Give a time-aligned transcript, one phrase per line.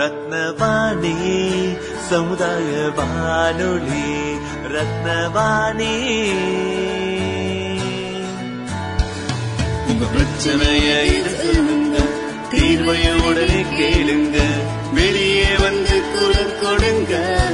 [0.00, 1.16] ரத்னவாணி
[2.08, 4.36] சமுதாய வானொலி
[4.74, 5.94] ரத்னவாணி.
[9.88, 10.88] உங்க பிரச்சனைய
[12.50, 14.38] தீர்வையுடனே கேளுங்க
[14.94, 17.49] வெளியே வந்து குரல் கொடுங்க.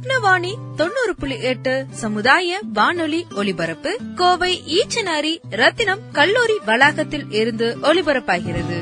[0.00, 8.78] ரத்னவாணி தொண்ணூறு புள்ளி எட்டு சமுதாய வானொலி ஒலிபரப்பு கோவை ஈச்சனாரி ரத்தினம் கல்லூரி வளாகத்தில் இருந்து ஒலிபரப்பாகிறது.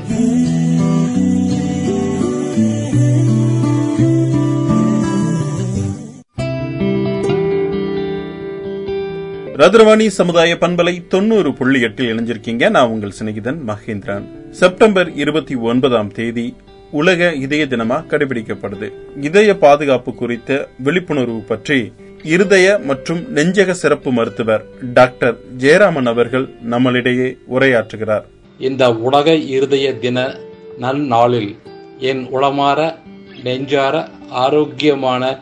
[9.57, 12.71] ரத்னவாணி சமுதாய பண்பலை தொண்ணூறு புள்ளி எட்டில் இணைஞ்சிருக்கீங்க.
[12.71, 14.51] நான் உங்கள் சிநேகிதன் மகேந்திரன்.
[14.51, 16.55] செப்டம்பர் இருபத்தி ஒன்பதாம் தேதி
[16.91, 18.93] உலக இதய தினமா கடைபிடிக்கப்படுது.
[19.21, 28.23] இதய பாதுகாப்பு குறித்த விழிப்புணர்வு பற்றி இருதய மற்றும் நெஞ்சக சிறப்பு மருத்துவர் டாக்டர் ஜெயராமன் அவர்கள் நம்மளிடையே உரையாற்றுகிறார்.
[28.59, 30.35] இந்த உலக இருதய தின
[30.79, 31.57] நன்னாளில்
[31.99, 32.95] என் உளமாற
[33.43, 35.41] நெஞ்சார ஆரோக்கியமான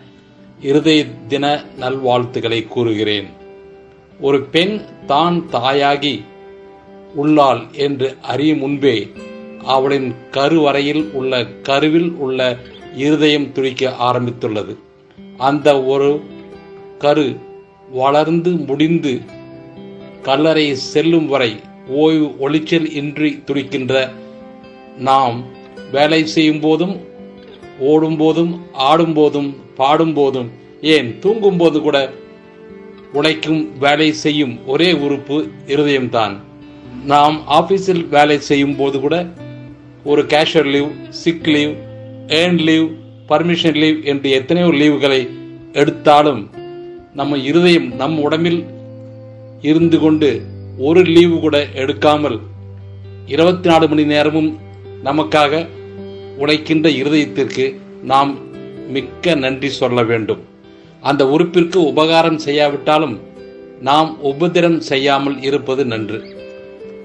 [0.60, 3.27] இருதய தின நல்வாழ்த்துக்களை கூறுகிறேன்.
[4.20, 6.25] ஒரு பெண் தான் தாயாகி
[7.14, 9.12] உள்ளாள் என்று அறியும் முன்பே
[9.75, 11.33] அவளின் கருவறையில் உள்ள
[11.69, 12.41] கருவில் உள்ள
[13.05, 14.75] இருதயம் துடிக்க ஆரம்பித்துள்ளது.
[15.48, 16.11] அந்த ஒரு
[16.98, 17.27] கரு
[17.92, 19.12] வளர்ந்து முடிந்து
[20.22, 21.50] கல்லறை செல்லும் வரை
[22.03, 23.94] ஓய்வு ஒளிச்சல் இன்றி துடிக்கின்ற
[24.98, 25.37] நாம்
[25.92, 26.94] வேலை செய்யும் போதும்
[27.81, 28.53] ஓடும்போதும்
[28.91, 30.50] ஆடும்போதும் பாடும்போதும்
[30.94, 31.98] ஏன் தூங்கும்போது கூட
[33.12, 36.34] உழைக்கும் வேலை செய்யும் ஒரே உறுப்பு இருதயம்தான்.
[37.05, 39.17] நாம் ஆபீஸில் வேலை செய்யும் போது கூட
[40.06, 41.72] ஒரு casual leave sick leave
[42.26, 42.88] earn leave
[43.28, 45.28] permission leave என்று எத்தனையோ லீவுகளை
[45.72, 46.50] எடுத்தாலும்
[47.14, 48.64] நம்ம இருதயம் நம் உடம்பில்
[49.60, 50.42] இருந்து கொண்டு
[50.78, 52.38] ஒரு லீவு கூட எடுக்காமல்
[53.26, 54.58] இருபத்தி நாலு மணி நேரமும்
[55.04, 55.66] நமக்காக
[56.38, 58.38] உழைக்கின்ற இருதயத்திற்கு நாம்
[58.88, 60.42] மிக்க நன்றி சொல்ல வேண்டும்.
[61.00, 63.20] அந்த உறுப்பிற்கு உபகாரம் செய்யாவிட்டாலும்
[63.81, 66.20] நாம் உபத்திரம் செய்யாமல் இருப்பது நன்று.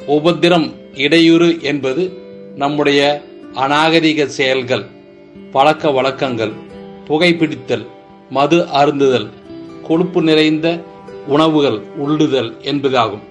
[0.08, 2.21] உபத்திரம் இடையூறு என்பது
[2.56, 3.02] நம்முடைய
[3.54, 4.86] அநாகரிக செயல்கள்
[5.52, 6.54] பழக்க வழக்கங்கள்
[7.08, 7.86] புகைப்பிடித்தல்
[8.30, 9.30] மது அருந்துதல்
[9.88, 10.84] கொழுப்பு நிறைந்த
[11.28, 13.22] உணவுகள் உள்ளுதல் என்பதாகும்.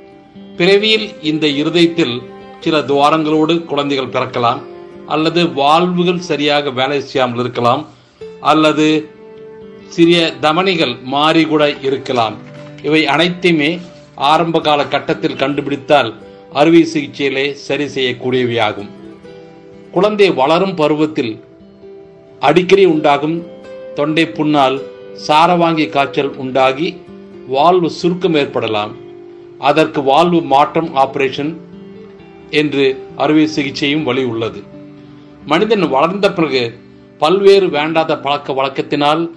[0.56, 2.22] பிறவியில் இந்த இருதயத்தில்
[2.60, 4.60] சில துவாரங்களோடு குழந்தைகள் பிறக்கலாம்
[5.06, 7.86] அல்லது வாழ்வுகள் சரியாக வேலை செய்யாமல் இருக்கலாம்
[8.40, 9.10] அல்லது
[9.86, 12.36] சிறிய தமனிகள் மாறி கூட இருக்கலாம்.
[12.82, 13.80] இவை அனைத்தையுமே
[14.14, 16.14] ஆரம்ப கால கட்டத்தில் கண்டுபிடித்தால்
[16.52, 18.90] அறுவை சிகிச்சையிலே சரி செய்யக்கூடியவையாகும்.
[19.94, 21.44] குழந்தை வளரும் பருவத்தில்
[22.40, 23.46] அடிக்கடி உண்டாகும்
[23.94, 24.76] தொண்டை புண்ணால்
[25.26, 26.88] சாரவாங்கி காய்ச்சல் உண்டாகி
[27.48, 28.92] வாழ்வு சுருக்கம் ஏற்படலாம்.
[29.58, 31.52] அதற்கு வாழ்வு மாற்றம் ஆபரேஷன்
[32.50, 32.84] என்று
[33.16, 34.62] அறுவை சிகிச்சையும் வழி உள்ளது.
[35.46, 36.64] மனிதன் வளர்ந்த பிறகு
[37.18, 39.30] பல்வேறு வேண்டாத பழக்க வழக்கத்தினால்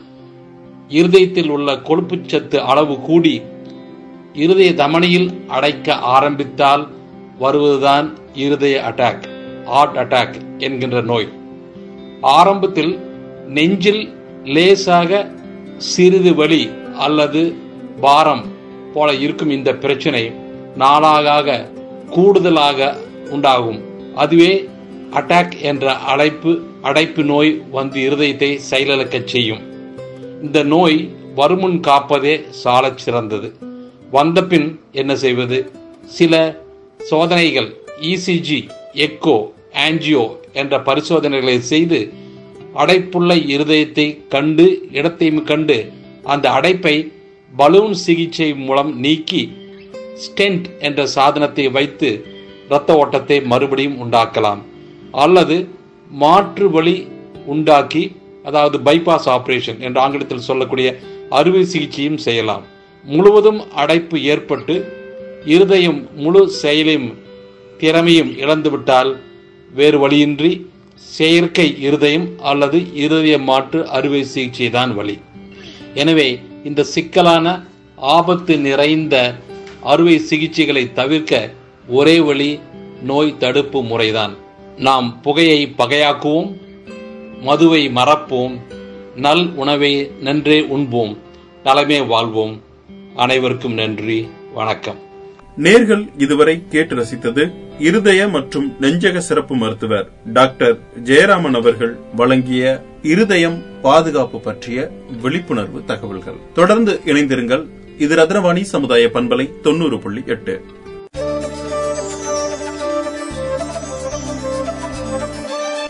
[0.89, 3.41] இருதயத்தில் உள்ள கொழுப்புச்சத்து அளவு கூடி
[4.33, 6.87] இருதய தமனியில் அடைக்க ஆரம்பித்தால்
[7.39, 9.32] வருவதுதான் இருதய அட்டாக்
[9.65, 11.29] ஹார்ட் அட்டாக் என்கின்ற நோய்.
[12.21, 12.99] ஆரம்பத்தில்
[13.47, 14.13] நெஞ்சில்
[14.43, 15.31] லேசாக
[15.77, 17.53] சிறிது வலி அல்லது
[18.01, 18.45] பாரம்
[18.93, 20.31] போல இருக்கும் இந்த பிரச்சனை
[20.75, 21.69] நாளாக
[22.09, 22.97] கூடுதலாக
[23.29, 23.81] உண்டாகும்.
[24.15, 24.69] அதுவே
[25.11, 29.61] அட்டாக் என்ற அழைப்பு அடைப்பு நோய் வந்து இருதயத்தை செயலிழக்கச் செய்யும்.
[30.41, 33.55] இந்த நோய் வருமுன் காப்பதே சாலச் சிறந்தது.
[34.11, 35.71] வந்தபின் என்ன செய்வது?
[36.05, 36.57] சில
[36.97, 38.69] சோதனைகள் இசிஜி
[39.05, 39.37] எக்கோ
[39.85, 40.23] ஆன்ஜியோ
[40.61, 41.99] என்ற பரிசோதனைகளை செய்து
[42.81, 45.77] அடைப்புள்ள இருதயத்தை கண்டு இடத்தையும் கண்டு
[46.23, 46.95] அந்த அடைப்பை
[47.53, 49.43] பலூன் சிகிச்சை மூலம் நீக்கி
[50.23, 52.09] ஸ்டென்ட் என்ற சாதனத்தை வைத்து
[52.67, 54.61] இரத்த ஓட்டத்தை மறுபடியும் உண்டாக்கலாம்.
[55.11, 55.57] அல்லது
[56.09, 56.95] மாற்று வழி
[57.45, 58.03] உண்டாக்கி
[58.43, 60.87] அதாவது பைபாஸ் ஆபரேஷன் என்று ஆங்கிலத்தில் சொல்லக்கூடிய
[61.29, 62.63] அறுவை சிகிச்சையும் செய்யலாம்.
[63.05, 64.75] முழுவதும் அடைப்பு ஏற்பட்டு
[65.45, 67.09] இருதயம் முழு செயலையும்
[67.83, 69.11] திறமையும் இழந்துவிட்டால்
[69.71, 70.51] வேறு வழியின்றி
[71.17, 75.15] செயற்கை இருதயம் அல்லது இருதய மாற்று அறுவை சிகிச்சை தான் வழி.
[76.01, 76.27] எனவே
[76.69, 77.47] இந்த சிக்கலான
[78.17, 79.15] ஆபத்து நிறைந்த
[79.91, 81.41] அறுவை சிகிச்சைகளை தவிர்க்க
[81.97, 82.51] ஒரே வழி
[83.09, 84.33] நோய் தடுப்பு முறைதான்.
[84.87, 86.49] நாம் புகையை பகையாக்குவோம்
[87.47, 88.55] மதுவை மறப்போம்
[89.25, 89.93] நல் உணவை
[90.27, 91.13] நன்றே உண்போம்
[91.63, 92.55] நலமே வாழ்வோம்.
[93.23, 94.19] அனைவருக்கும் நன்றி
[94.59, 94.99] வணக்கம்.
[95.65, 97.43] நேர்கள் இதுவரை கேட்டு ரசித்தது
[97.79, 104.89] இருதய மற்றும் நெஞ்சக சிறப்பு மருத்துவர் டாக்டர் ஜெயராமன் அவர்கள் வழங்கிய இருதயம் பாதுகாப்பு பற்றிய
[105.21, 106.35] விழிப்புணர்வு தகவல்கள்.
[106.53, 107.65] தொடர்ந்து இணைந்திருங்கள்.
[107.97, 110.65] இது ரத்னவாணி சமுதாய பண்பலை தொண்ணூறு புள்ளி எட்டு.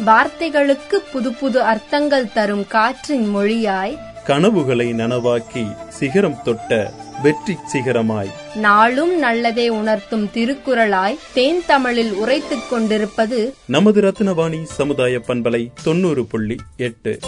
[0.05, 6.91] வார்த்தைகளுக்கு புது புது அர்த்தங்கள் தரும் காற்றின் மொழியாய் கனவுகளை நனவாக்கி சிகரம் தொட்ட
[7.21, 8.29] வெற்றி சிகரமாய்.
[8.55, 17.19] நாளும் நல்லதே உணர்த்தும் திருக்குறளாய் தேன் தமிழில் உரைத்துக் கொண்டிருப்பது நமது ரத்னவாணி சமுதாய பண்பலை தொண்ணூறு புள்ளி எட்டு.